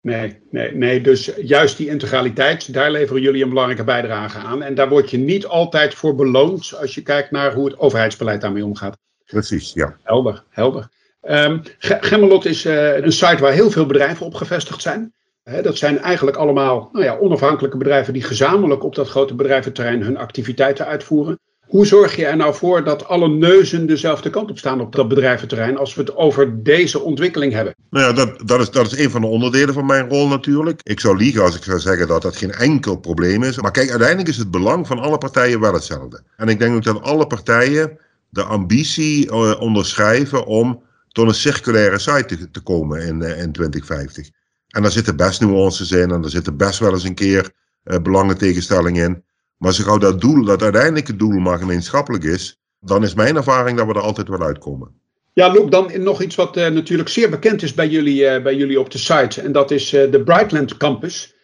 Nee, 0.00 0.38
nee, 0.50 0.74
nee, 0.74 1.00
dus 1.00 1.30
juist 1.36 1.76
die 1.76 1.88
integraliteit, 1.88 2.72
daar 2.72 2.90
leveren 2.90 3.22
jullie 3.22 3.42
een 3.42 3.48
belangrijke 3.48 3.84
bijdrage 3.84 4.38
aan. 4.38 4.62
En 4.62 4.74
daar 4.74 4.88
word 4.88 5.10
je 5.10 5.18
niet 5.18 5.46
altijd 5.46 5.94
voor 5.94 6.14
beloond 6.14 6.74
als 6.80 6.94
je 6.94 7.02
kijkt 7.02 7.30
naar 7.30 7.54
hoe 7.54 7.64
het 7.64 7.78
overheidsbeleid 7.78 8.40
daarmee 8.40 8.64
omgaat. 8.64 8.98
Precies, 9.24 9.72
ja. 9.72 9.96
Helder, 10.02 10.42
helder. 10.48 10.88
Um, 11.22 11.62
Gemmelot 11.78 12.44
is 12.44 12.66
uh, 12.66 12.96
een 12.96 13.12
site 13.12 13.42
waar 13.42 13.52
heel 13.52 13.70
veel 13.70 13.86
bedrijven 13.86 14.26
op 14.26 14.34
gevestigd 14.34 14.82
zijn 14.82 15.14
dat 15.62 15.76
zijn 15.76 15.98
eigenlijk 15.98 16.36
allemaal 16.36 16.88
nou 16.92 17.04
ja, 17.04 17.18
onafhankelijke 17.18 17.76
bedrijven 17.76 18.12
die 18.12 18.22
gezamenlijk 18.22 18.84
op 18.84 18.94
dat 18.94 19.08
grote 19.08 19.34
bedrijventerrein 19.34 20.02
hun 20.02 20.16
activiteiten 20.16 20.86
uitvoeren. 20.86 21.38
Hoe 21.66 21.86
zorg 21.86 22.16
je 22.16 22.26
er 22.26 22.36
nou 22.36 22.54
voor 22.54 22.84
dat 22.84 23.06
alle 23.06 23.28
neuzen 23.28 23.86
dezelfde 23.86 24.30
kant 24.30 24.50
op 24.50 24.58
staan 24.58 24.80
op 24.80 24.94
dat 24.94 25.08
bedrijventerrein 25.08 25.76
als 25.76 25.94
we 25.94 26.00
het 26.00 26.16
over 26.16 26.62
deze 26.62 27.00
ontwikkeling 27.00 27.52
hebben? 27.52 27.74
Nou 27.90 28.06
ja, 28.06 28.12
dat, 28.12 28.48
dat, 28.48 28.60
is, 28.60 28.70
dat 28.70 28.86
is 28.86 28.98
een 28.98 29.10
van 29.10 29.20
de 29.20 29.26
onderdelen 29.26 29.74
van 29.74 29.86
mijn 29.86 30.08
rol 30.08 30.28
natuurlijk. 30.28 30.80
Ik 30.82 31.00
zou 31.00 31.16
liegen 31.16 31.42
als 31.42 31.56
ik 31.56 31.62
zou 31.62 31.80
zeggen 31.80 32.08
dat 32.08 32.22
dat 32.22 32.36
geen 32.36 32.52
enkel 32.52 32.96
probleem 32.96 33.42
is. 33.42 33.60
Maar 33.60 33.70
kijk, 33.70 33.90
uiteindelijk 33.90 34.28
is 34.28 34.36
het 34.36 34.50
belang 34.50 34.86
van 34.86 34.98
alle 34.98 35.18
partijen 35.18 35.60
wel 35.60 35.72
hetzelfde. 35.72 36.22
En 36.36 36.48
ik 36.48 36.58
denk 36.58 36.74
ook 36.74 36.84
dat 36.84 37.02
alle 37.02 37.26
partijen 37.26 37.98
de 38.28 38.42
ambitie 38.42 39.26
uh, 39.26 39.60
onderschrijven 39.60 40.46
om 40.46 40.82
tot 41.08 41.28
een 41.28 41.34
circulaire 41.34 41.98
site 41.98 42.50
te, 42.50 42.60
komen 42.60 43.02
in, 43.02 43.20
uh, 43.20 43.42
in 43.42 43.52
2050. 43.52 44.30
En 44.76 44.82
daar 44.82 44.90
zitten 44.90 45.16
best 45.16 45.40
nuances 45.40 45.90
in 45.90 46.10
en 46.10 46.22
er 46.22 46.30
zitten 46.30 46.56
best 46.56 46.78
wel 46.78 46.92
eens 46.92 47.04
een 47.04 47.14
keer 47.14 47.50
uh, 47.84 47.98
belangentegenstellingen 47.98 49.04
in. 49.04 49.24
Maar 49.56 49.72
zo 49.72 49.84
gauw 49.84 49.98
dat 49.98 50.20
doel, 50.20 50.44
dat 50.44 50.62
uiteindelijke 50.62 51.16
doel 51.16 51.38
maar 51.38 51.58
gemeenschappelijk 51.58 52.24
is, 52.24 52.60
dan 52.80 53.02
is 53.02 53.14
mijn 53.14 53.36
ervaring 53.36 53.78
dat 53.78 53.86
we 53.86 53.92
er 53.92 54.00
altijd 54.00 54.28
wel 54.28 54.42
uitkomen. 54.42 54.88
Ja, 55.32 55.48
Luke, 55.48 55.70
dan 55.70 56.02
nog 56.02 56.22
iets 56.22 56.34
wat 56.34 56.56
uh, 56.56 56.68
natuurlijk 56.68 57.08
zeer 57.08 57.30
bekend 57.30 57.62
is 57.62 57.74
bij 57.74 57.88
jullie, 57.88 58.22
uh, 58.22 58.42
bij 58.42 58.56
jullie 58.56 58.80
op 58.80 58.90
de 58.90 58.98
site. 58.98 59.40
En 59.40 59.52
dat 59.52 59.70
is 59.70 59.90
de 59.90 60.22
Brightland 60.24 60.76
Campus. 60.76 61.34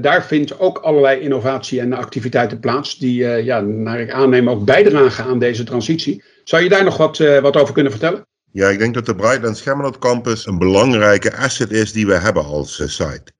daar 0.00 0.24
vindt 0.24 0.58
ook 0.58 0.78
allerlei 0.78 1.20
innovatie 1.20 1.80
en 1.80 1.92
activiteiten 1.92 2.60
plaats. 2.60 2.98
Die, 2.98 3.26
ja, 3.26 3.60
naar 3.60 4.00
ik 4.00 4.10
aanneem, 4.10 4.50
ook 4.50 4.64
bijdragen 4.64 5.24
aan 5.24 5.38
deze 5.38 5.64
transitie. 5.64 6.24
Zou 6.44 6.62
je 6.62 6.68
daar 6.68 6.84
nog 6.84 6.96
wat, 6.96 7.18
wat 7.18 7.56
over 7.56 7.74
kunnen 7.74 7.92
vertellen? 7.92 8.28
Ja, 8.52 8.68
ik 8.68 8.78
denk 8.78 8.94
dat 8.94 9.06
de 9.06 9.14
Brightland 9.14 9.56
Schemelot 9.56 9.98
Campus 9.98 10.46
een 10.46 10.58
belangrijke 10.58 11.36
asset 11.36 11.70
is 11.70 11.92
die 11.92 12.06
we 12.06 12.14
hebben 12.14 12.44
als 12.44 12.96
site 12.96 13.32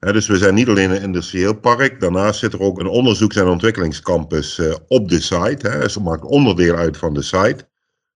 dus 0.00 0.26
we 0.26 0.36
zijn 0.36 0.54
niet 0.54 0.68
alleen 0.68 0.90
een 0.90 1.02
industrieel 1.02 1.54
park, 1.54 2.00
daarnaast 2.00 2.38
zit 2.38 2.52
er 2.52 2.60
ook 2.60 2.80
een 2.80 2.86
onderzoeks- 2.86 3.36
en 3.36 3.46
ontwikkelingscampus 3.46 4.58
uh, 4.58 4.74
op 4.88 5.08
de 5.08 5.20
site. 5.20 5.68
Hè. 5.68 5.80
Dus 5.80 5.98
maakt 5.98 6.24
onderdeel 6.24 6.74
uit 6.74 6.96
van 6.96 7.14
de 7.14 7.22
site. 7.22 7.68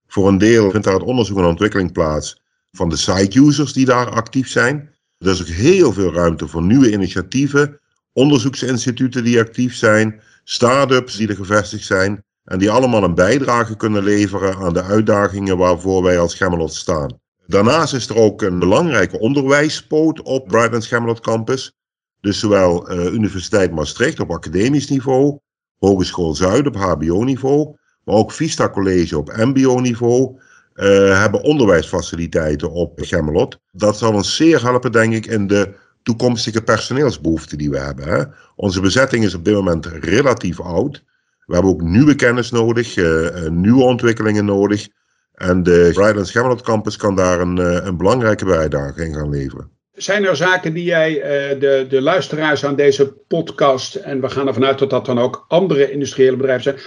Voor 0.07 0.27
een 0.27 0.37
deel 0.37 0.71
vindt 0.71 0.85
daar 0.85 0.95
het 0.95 1.03
onderzoek 1.03 1.37
en 1.37 1.45
ontwikkeling 1.45 1.91
plaats 1.91 2.41
van 2.71 2.89
de 2.89 2.97
site-users 2.97 3.73
die 3.73 3.85
daar 3.85 4.09
actief 4.09 4.49
zijn. 4.49 4.89
Er 5.17 5.29
is 5.29 5.41
ook 5.41 5.47
heel 5.47 5.93
veel 5.93 6.13
ruimte 6.13 6.47
voor 6.47 6.63
nieuwe 6.63 6.91
initiatieven, 6.91 7.79
onderzoeksinstituten 8.13 9.23
die 9.23 9.39
actief 9.39 9.75
zijn, 9.75 10.21
start-ups 10.43 11.15
die 11.15 11.27
er 11.27 11.35
gevestigd 11.35 11.85
zijn 11.85 12.23
en 12.43 12.59
die 12.59 12.71
allemaal 12.71 13.03
een 13.03 13.15
bijdrage 13.15 13.75
kunnen 13.75 14.03
leveren 14.03 14.55
aan 14.55 14.73
de 14.73 14.83
uitdagingen 14.83 15.57
waarvoor 15.57 16.03
wij 16.03 16.19
als 16.19 16.35
Gemmelot 16.35 16.73
staan. 16.73 17.19
Daarnaast 17.47 17.93
is 17.93 18.09
er 18.09 18.17
ook 18.17 18.41
een 18.41 18.59
belangrijke 18.59 19.19
onderwijspoot 19.19 20.21
op 20.21 20.47
Bright 20.47 20.85
Gemmelot 20.85 21.19
Campus. 21.19 21.73
Dus 22.21 22.39
zowel 22.39 22.91
uh, 22.91 23.13
Universiteit 23.13 23.71
Maastricht 23.71 24.19
op 24.19 24.31
academisch 24.31 24.89
niveau, 24.89 25.39
Hogeschool 25.79 26.35
Zuid 26.35 26.67
op 26.67 26.75
HBO-niveau, 26.75 27.75
maar 28.03 28.15
ook 28.15 28.31
Vista 28.31 28.69
College 28.69 29.17
op 29.17 29.35
MBO-niveau. 29.35 30.39
Uh, 30.75 31.19
hebben 31.19 31.43
onderwijsfaciliteiten 31.43 32.71
op 32.71 32.99
Gemmelot. 33.01 33.59
Dat 33.71 33.97
zal 33.97 34.13
ons 34.13 34.35
zeer 34.35 34.63
helpen, 34.63 34.91
denk 34.91 35.13
ik, 35.13 35.25
in 35.25 35.47
de 35.47 35.73
toekomstige 36.03 36.61
personeelsbehoeften 36.61 37.57
die 37.57 37.69
we 37.69 37.79
hebben. 37.79 38.07
Hè. 38.07 38.23
Onze 38.55 38.81
bezetting 38.81 39.23
is 39.23 39.35
op 39.35 39.45
dit 39.45 39.53
moment 39.53 39.85
relatief 39.85 40.59
oud. 40.61 41.03
We 41.45 41.53
hebben 41.53 41.71
ook 41.71 41.81
nieuwe 41.81 42.15
kennis 42.15 42.51
nodig, 42.51 42.95
uh, 42.95 43.47
nieuwe 43.49 43.83
ontwikkelingen 43.83 44.45
nodig. 44.45 44.87
En 45.33 45.63
de 45.63 45.89
Brightlands 45.93 46.31
Gemmelot 46.31 46.61
Campus 46.61 46.95
kan 46.95 47.15
daar 47.15 47.39
een, 47.39 47.57
eh, 47.57 47.85
een 47.85 47.97
belangrijke 47.97 48.45
bijdrage 48.45 49.05
in 49.05 49.13
gaan 49.13 49.29
leveren. 49.29 49.71
Zijn 49.93 50.25
er 50.25 50.35
zaken 50.35 50.73
die 50.73 50.83
jij 50.83 51.13
de, 51.59 51.85
de 51.89 52.01
luisteraars 52.01 52.65
aan 52.65 52.75
deze 52.75 53.13
podcast, 53.27 53.95
en 53.95 54.21
we 54.21 54.29
gaan 54.29 54.47
ervan 54.47 54.65
uit 54.65 54.79
dat 54.79 54.89
dat 54.89 55.05
dan 55.05 55.19
ook 55.19 55.45
andere 55.47 55.91
industriële 55.91 56.35
bedrijven 56.35 56.63
zijn, 56.63 56.77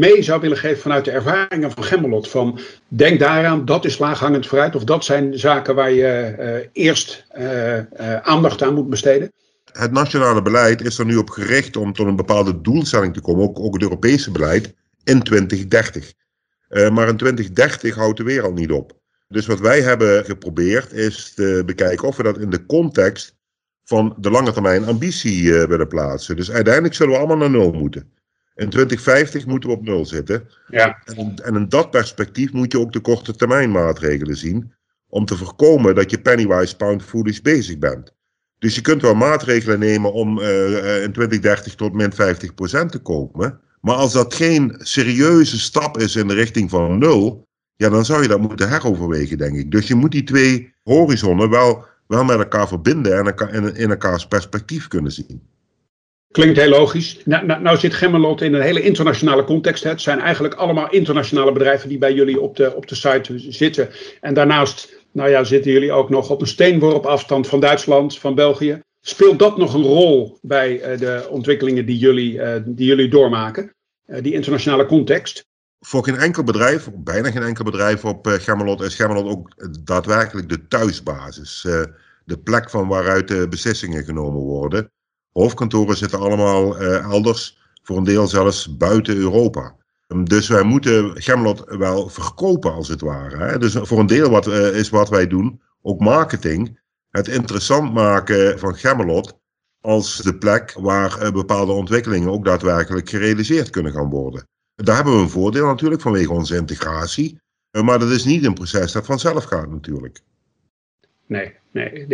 mee 0.00 0.22
zou 0.22 0.40
willen 0.40 0.56
geven 0.56 0.82
vanuit 0.82 1.04
de 1.04 1.10
ervaringen 1.10 1.70
van 1.70 1.84
Gemmelot? 1.84 2.28
Van 2.28 2.58
denk 2.88 3.20
daaraan, 3.20 3.64
dat 3.64 3.84
is 3.84 3.98
laaghangend 3.98 4.46
vooruit, 4.46 4.76
of 4.76 4.84
dat 4.84 5.04
zijn 5.04 5.38
zaken 5.38 5.74
waar 5.74 5.92
je 5.92 6.68
eerst 6.72 7.26
aandacht 8.22 8.62
aan 8.62 8.74
moet 8.74 8.90
besteden? 8.90 9.32
Het 9.76 9.92
nationale 9.92 10.42
beleid 10.42 10.80
is 10.80 10.98
er 10.98 11.04
nu 11.04 11.16
op 11.16 11.30
gericht 11.30 11.76
om 11.76 11.92
tot 11.92 12.06
een 12.06 12.16
bepaalde 12.16 12.60
doelstelling 12.60 13.14
te 13.14 13.20
komen, 13.20 13.44
ook, 13.44 13.58
ook 13.58 13.72
het 13.72 13.82
Europese 13.82 14.30
beleid, 14.30 14.74
in 15.04 15.22
2030. 15.22 16.12
Uh, 16.68 16.90
maar 16.90 17.08
in 17.08 17.16
2030 17.16 17.94
houdt 17.94 18.16
de 18.16 18.24
wereld 18.24 18.54
niet 18.54 18.70
op. 18.70 19.00
Dus 19.28 19.46
wat 19.46 19.60
wij 19.60 19.80
hebben 19.80 20.24
geprobeerd 20.24 20.92
is 20.92 21.34
te 21.34 21.62
bekijken 21.66 22.08
of 22.08 22.16
we 22.16 22.22
dat 22.22 22.38
in 22.38 22.50
de 22.50 22.66
context 22.66 23.36
van 23.84 24.16
de 24.18 24.30
lange 24.30 24.52
termijn 24.52 24.84
ambitie 24.84 25.42
uh, 25.42 25.64
willen 25.64 25.88
plaatsen. 25.88 26.36
Dus 26.36 26.50
uiteindelijk 26.50 26.94
zullen 26.94 27.12
we 27.12 27.18
allemaal 27.18 27.36
naar 27.36 27.50
nul 27.50 27.72
moeten. 27.72 28.12
In 28.54 28.68
2050 28.70 29.46
moeten 29.46 29.70
we 29.70 29.76
op 29.76 29.82
nul 29.82 30.06
zitten. 30.06 30.48
Ja. 30.68 31.02
En, 31.04 31.34
en 31.44 31.54
in 31.54 31.68
dat 31.68 31.90
perspectief 31.90 32.52
moet 32.52 32.72
je 32.72 32.78
ook 32.80 32.92
de 32.92 33.00
korte 33.00 33.36
termijn 33.36 33.70
maatregelen 33.70 34.36
zien. 34.36 34.72
Om 35.08 35.24
te 35.24 35.36
voorkomen 35.36 35.94
dat 35.94 36.10
je 36.10 36.20
pennywise 36.20 36.76
pound 36.76 37.02
foolish 37.02 37.40
bezig 37.40 37.78
bent. 37.78 38.15
Dus 38.58 38.74
je 38.74 38.80
kunt 38.80 39.02
wel 39.02 39.14
maatregelen 39.14 39.78
nemen 39.78 40.12
om 40.12 40.38
uh, 40.38 41.02
in 41.02 41.12
2030 41.12 41.74
tot 41.74 41.92
min 41.92 42.12
50% 42.12 42.14
te 42.86 43.00
komen. 43.02 43.60
Maar 43.80 43.94
als 43.94 44.12
dat 44.12 44.34
geen 44.34 44.74
serieuze 44.78 45.58
stap 45.58 45.98
is 45.98 46.16
in 46.16 46.28
de 46.28 46.34
richting 46.34 46.70
van 46.70 46.98
nul, 46.98 47.46
ja, 47.76 47.88
dan 47.88 48.04
zou 48.04 48.22
je 48.22 48.28
dat 48.28 48.40
moeten 48.40 48.68
heroverwegen, 48.68 49.38
denk 49.38 49.56
ik. 49.56 49.70
Dus 49.70 49.86
je 49.86 49.94
moet 49.94 50.12
die 50.12 50.24
twee 50.24 50.74
horizonnen 50.82 51.50
wel, 51.50 51.84
wel 52.06 52.24
met 52.24 52.38
elkaar 52.38 52.68
verbinden 52.68 53.18
en 53.18 53.52
in, 53.52 53.74
in 53.76 53.90
elkaars 53.90 54.26
perspectief 54.26 54.88
kunnen 54.88 55.12
zien. 55.12 55.42
Klinkt 56.30 56.56
heel 56.56 56.68
logisch. 56.68 57.20
Nou, 57.24 57.46
nou, 57.46 57.62
nou 57.62 57.78
zit 57.78 57.94
Gemmelot 57.94 58.40
in 58.40 58.54
een 58.54 58.60
hele 58.60 58.80
internationale 58.80 59.44
context. 59.44 59.82
Hè. 59.82 59.90
Het 59.90 60.00
zijn 60.00 60.20
eigenlijk 60.20 60.54
allemaal 60.54 60.90
internationale 60.90 61.52
bedrijven 61.52 61.88
die 61.88 61.98
bij 61.98 62.12
jullie 62.12 62.40
op 62.40 62.56
de, 62.56 62.74
op 62.74 62.88
de 62.88 62.94
site 62.94 63.34
zitten. 63.50 63.88
En 64.20 64.34
daarnaast 64.34 64.95
nou 65.16 65.30
ja, 65.30 65.44
zitten 65.44 65.72
jullie 65.72 65.92
ook 65.92 66.10
nog 66.10 66.30
op 66.30 66.40
een 66.40 66.46
steenworp 66.46 67.06
afstand 67.06 67.46
van 67.46 67.60
Duitsland, 67.60 68.18
van 68.18 68.34
België. 68.34 68.80
Speelt 69.00 69.38
dat 69.38 69.56
nog 69.56 69.74
een 69.74 69.82
rol 69.82 70.38
bij 70.42 70.92
uh, 70.92 70.98
de 70.98 71.26
ontwikkelingen 71.30 71.86
die 71.86 71.98
jullie, 71.98 72.32
uh, 72.32 72.56
die 72.64 72.86
jullie 72.86 73.08
doormaken? 73.08 73.74
Uh, 74.06 74.22
die 74.22 74.32
internationale 74.32 74.86
context? 74.86 75.46
Voor 75.80 76.04
geen 76.04 76.16
enkel 76.16 76.44
bedrijf, 76.44 76.90
bijna 76.94 77.30
geen 77.30 77.42
enkel 77.42 77.64
bedrijf 77.64 78.04
op 78.04 78.26
Gemmelot, 78.26 78.80
is 78.80 78.94
Gemmelot 78.94 79.28
ook 79.30 79.68
daadwerkelijk 79.84 80.48
de 80.48 80.66
thuisbasis. 80.68 81.60
de 82.24 82.38
plek 82.38 82.70
van 82.70 82.88
waaruit 82.88 83.28
de 83.28 83.48
beslissingen 83.48 84.04
genomen 84.04 84.40
worden. 84.40 84.90
Hoofdkantoren 85.32 85.96
zitten 85.96 86.18
allemaal 86.18 86.78
elders, 86.78 87.58
voor 87.82 87.96
een 87.96 88.04
deel 88.04 88.26
zelfs 88.26 88.76
buiten 88.76 89.16
Europa. 89.16 89.76
Dus 90.24 90.48
wij 90.48 90.62
moeten 90.62 91.22
Gemmelot 91.22 91.64
wel 91.66 92.08
verkopen 92.08 92.72
als 92.72 92.88
het 92.88 93.00
ware. 93.00 93.36
Hè? 93.36 93.58
Dus 93.58 93.76
voor 93.80 93.98
een 93.98 94.06
deel 94.06 94.30
wat, 94.30 94.46
is 94.46 94.88
wat 94.88 95.08
wij 95.08 95.26
doen 95.26 95.60
ook 95.82 96.00
marketing 96.00 96.80
het 97.10 97.28
interessant 97.28 97.92
maken 97.92 98.58
van 98.58 98.76
Gemmelot 98.76 99.38
als 99.80 100.16
de 100.16 100.38
plek 100.38 100.72
waar 100.78 101.18
eh, 101.18 101.32
bepaalde 101.32 101.72
ontwikkelingen 101.72 102.30
ook 102.30 102.44
daadwerkelijk 102.44 103.08
gerealiseerd 103.08 103.70
kunnen 103.70 103.92
gaan 103.92 104.10
worden. 104.10 104.48
Daar 104.74 104.94
hebben 104.94 105.14
we 105.14 105.20
een 105.20 105.30
voordeel 105.30 105.66
natuurlijk 105.66 106.00
vanwege 106.00 106.32
onze 106.32 106.56
integratie, 106.56 107.40
eh, 107.70 107.82
maar 107.82 107.98
dat 107.98 108.10
is 108.10 108.24
niet 108.24 108.44
een 108.44 108.54
proces 108.54 108.92
dat 108.92 109.06
vanzelf 109.06 109.44
gaat 109.44 109.70
natuurlijk. 109.70 110.20
Nee, 111.28 111.52
nee, 111.72 112.06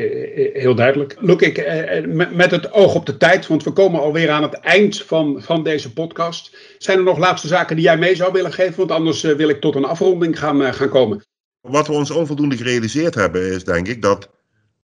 heel 0.52 0.74
duidelijk. 0.74 1.16
Look, 1.20 1.42
ik, 1.42 1.58
eh, 1.58 2.06
met 2.32 2.50
het 2.50 2.72
oog 2.72 2.94
op 2.94 3.06
de 3.06 3.16
tijd, 3.16 3.46
want 3.46 3.64
we 3.64 3.70
komen 3.70 4.00
alweer 4.00 4.30
aan 4.30 4.42
het 4.42 4.54
eind 4.54 5.02
van, 5.02 5.42
van 5.42 5.62
deze 5.62 5.92
podcast. 5.92 6.56
Zijn 6.78 6.98
er 6.98 7.04
nog 7.04 7.18
laatste 7.18 7.48
zaken 7.48 7.76
die 7.76 7.84
jij 7.84 7.98
mee 7.98 8.16
zou 8.16 8.32
willen 8.32 8.52
geven? 8.52 8.76
Want 8.76 8.90
anders 8.90 9.22
wil 9.22 9.48
ik 9.48 9.60
tot 9.60 9.74
een 9.74 9.84
afronding 9.84 10.38
gaan, 10.38 10.74
gaan 10.74 10.88
komen. 10.88 11.24
Wat 11.60 11.86
we 11.86 11.92
ons 11.92 12.10
onvoldoende 12.10 12.56
gerealiseerd 12.56 13.14
hebben, 13.14 13.52
is 13.52 13.64
denk 13.64 13.88
ik 13.88 14.02
dat 14.02 14.30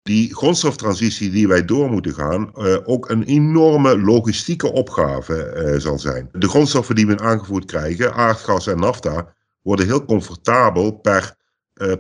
die 0.03 0.35
grondstoftransitie 0.35 1.31
die 1.31 1.49
wij 1.49 1.65
door 1.65 1.91
moeten 1.91 2.15
gaan, 2.15 2.57
ook 2.85 3.11
een 3.11 3.23
enorme 3.23 4.01
logistieke 4.01 4.73
opgave 4.73 5.75
zal 5.79 5.99
zijn. 5.99 6.29
De 6.33 6.49
grondstoffen 6.49 6.95
die 6.95 7.07
we 7.07 7.19
aangevoerd 7.19 7.65
krijgen, 7.65 8.15
aardgas 8.15 8.67
en 8.67 8.79
nafta, 8.79 9.35
worden 9.63 9.87
heel 9.87 10.05
comfortabel 10.05 10.93
per 10.93 11.37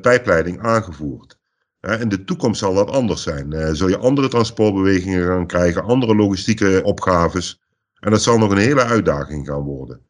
pijpleiding 0.00 0.60
aangevoerd. 0.60 1.40
In 1.82 2.08
de 2.08 2.24
toekomst 2.24 2.60
zal 2.60 2.74
dat 2.74 2.90
anders 2.90 3.22
zijn. 3.22 3.76
zul 3.76 3.88
je 3.88 3.98
andere 3.98 4.28
transportbewegingen 4.28 5.26
gaan 5.26 5.46
krijgen, 5.46 5.84
andere 5.84 6.14
logistieke 6.14 6.80
opgaves. 6.84 7.62
En 8.00 8.10
dat 8.10 8.22
zal 8.22 8.38
nog 8.38 8.50
een 8.50 8.56
hele 8.56 8.82
uitdaging 8.82 9.46
gaan 9.46 9.62
worden. 9.62 10.00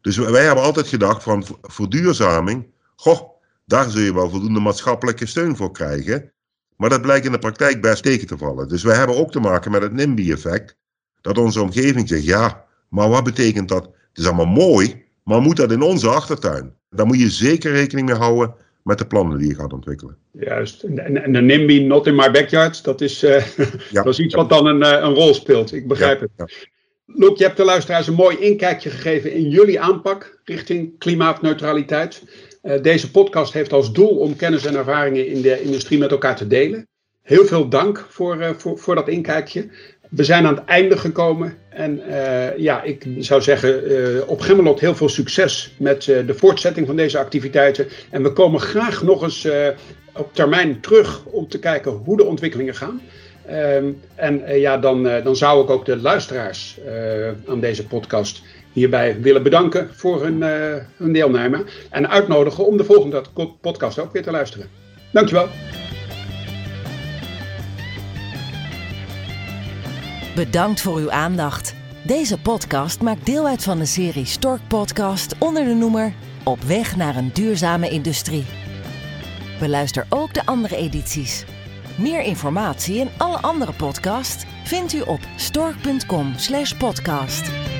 Dus 0.00 0.16
wij 0.16 0.44
hebben 0.44 0.64
altijd 0.64 0.86
gedacht 0.86 1.22
van 1.22 1.44
verduurzaming, 1.62 2.66
goh, 2.96 3.20
daar 3.64 3.90
zul 3.90 4.00
je 4.00 4.14
wel 4.14 4.30
voldoende 4.30 4.60
maatschappelijke 4.60 5.26
steun 5.26 5.56
voor 5.56 5.72
krijgen. 5.72 6.32
Maar 6.76 6.90
dat 6.90 7.02
blijkt 7.02 7.26
in 7.26 7.32
de 7.32 7.38
praktijk 7.38 7.80
best 7.80 8.02
tegen 8.02 8.26
te 8.26 8.38
vallen. 8.38 8.68
Dus 8.68 8.82
wij 8.82 8.96
hebben 8.96 9.16
ook 9.16 9.32
te 9.32 9.40
maken 9.40 9.70
met 9.70 9.82
het 9.82 9.92
NIMBY-effect. 9.92 10.76
Dat 11.20 11.38
onze 11.38 11.62
omgeving 11.62 12.08
zegt, 12.08 12.24
ja, 12.24 12.64
maar 12.88 13.08
wat 13.08 13.24
betekent 13.24 13.68
dat? 13.68 13.84
Het 13.84 14.18
is 14.18 14.26
allemaal 14.26 14.46
mooi, 14.46 15.04
maar 15.24 15.40
moet 15.40 15.56
dat 15.56 15.72
in 15.72 15.82
onze 15.82 16.08
achtertuin? 16.08 16.74
Daar 16.90 17.06
moet 17.06 17.20
je 17.20 17.30
zeker 17.30 17.72
rekening 17.72 18.08
mee 18.08 18.16
houden 18.16 18.54
met 18.86 18.98
de 18.98 19.06
plannen 19.06 19.38
die 19.38 19.48
je 19.48 19.54
gaat 19.54 19.72
ontwikkelen. 19.72 20.16
Juist. 20.30 20.82
En 20.82 21.32
de 21.32 21.40
NIMBY, 21.40 21.80
not 21.80 22.06
in 22.06 22.14
my 22.14 22.30
backyard, 22.30 22.84
dat 22.84 23.00
is, 23.00 23.24
uh, 23.24 23.46
ja, 23.90 24.02
dat 24.02 24.06
is 24.06 24.18
iets 24.18 24.34
wat 24.34 24.48
dan 24.48 24.66
een, 24.66 24.82
eh, 24.82 25.02
een 25.02 25.14
rol 25.14 25.34
speelt. 25.34 25.72
Ik 25.72 25.88
begrijp 25.88 26.20
het. 26.20 26.30
Loek, 27.06 27.38
je 27.38 27.44
hebt 27.44 27.56
de 27.56 27.64
luisteraars 27.64 28.06
een 28.06 28.14
mooi 28.14 28.36
inkijkje 28.38 28.90
gegeven 28.90 29.32
in 29.32 29.48
jullie 29.48 29.80
aanpak 29.80 30.40
richting 30.44 30.98
klimaatneutraliteit. 30.98 32.22
Uh, 32.62 32.82
deze 32.82 33.10
podcast 33.10 33.52
heeft 33.52 33.72
als 33.72 33.92
doel 33.92 34.18
om 34.18 34.36
kennis 34.36 34.64
en 34.66 34.76
ervaringen 34.76 35.26
in 35.26 35.42
de 35.42 35.62
industrie 35.62 35.98
met 35.98 36.10
elkaar 36.10 36.36
te 36.36 36.46
delen. 36.46 36.88
Heel 37.22 37.44
veel 37.44 37.68
dank 37.68 38.06
voor, 38.08 38.36
uh, 38.36 38.50
voor, 38.56 38.78
voor 38.78 38.94
dat 38.94 39.08
inkijkje. 39.08 39.68
We 40.10 40.24
zijn 40.24 40.46
aan 40.46 40.56
het 40.56 40.64
einde 40.64 40.98
gekomen 40.98 41.54
en 41.68 42.00
uh, 42.08 42.58
ja, 42.58 42.82
ik 42.82 43.06
zou 43.18 43.42
zeggen 43.42 44.28
op 44.28 44.40
Gemmelot 44.40 44.80
heel 44.80 44.94
veel 44.94 45.08
succes 45.08 45.74
met 45.78 46.02
de 46.02 46.34
voortzetting 46.34 46.86
van 46.86 46.96
deze 46.96 47.18
activiteiten. 47.18 47.86
En 48.10 48.22
we 48.22 48.32
komen 48.32 48.60
graag 48.60 49.02
nog 49.02 49.22
eens 49.22 49.48
op 50.12 50.34
termijn 50.34 50.80
terug 50.80 51.24
om 51.24 51.48
te 51.48 51.58
kijken 51.58 51.92
hoe 51.92 52.16
de 52.16 52.24
ontwikkelingen 52.24 52.74
gaan. 52.74 53.00
Um, 53.50 54.00
en 54.14 54.60
ja, 54.60 54.78
dan, 54.78 55.02
dan 55.02 55.36
zou 55.36 55.62
ik 55.64 55.70
ook 55.70 55.84
de 55.84 55.96
luisteraars 55.96 56.78
aan 57.48 57.60
deze 57.60 57.86
podcast 57.86 58.42
hierbij 58.72 59.20
willen 59.20 59.42
bedanken 59.42 59.88
voor 59.92 60.22
hun, 60.22 60.42
hun 60.96 61.12
deelname. 61.12 61.64
En 61.90 62.10
uitnodigen 62.10 62.66
om 62.66 62.76
de 62.76 62.84
volgende 62.84 63.22
podcast 63.60 63.98
ook 63.98 64.12
weer 64.12 64.22
te 64.22 64.30
luisteren. 64.30 64.68
Dankjewel. 65.12 65.48
Bedankt 70.36 70.80
voor 70.80 70.96
uw 70.96 71.10
aandacht. 71.10 71.74
Deze 72.02 72.38
podcast 72.38 73.00
maakt 73.00 73.26
deel 73.26 73.46
uit 73.46 73.62
van 73.62 73.78
de 73.78 73.86
serie 73.86 74.24
Stork 74.24 74.60
Podcast 74.68 75.34
onder 75.38 75.64
de 75.64 75.74
noemer 75.74 76.12
Op 76.44 76.62
weg 76.62 76.96
naar 76.96 77.16
een 77.16 77.30
duurzame 77.32 77.90
industrie. 77.90 78.44
Beluister 79.58 80.06
ook 80.08 80.34
de 80.34 80.46
andere 80.46 80.76
edities. 80.76 81.44
Meer 81.98 82.22
informatie 82.22 83.00
en 83.00 83.10
alle 83.16 83.38
andere 83.38 83.72
podcasts 83.72 84.44
vindt 84.64 84.92
u 84.92 85.00
op 85.00 85.20
stork.com/podcast. 85.36 87.75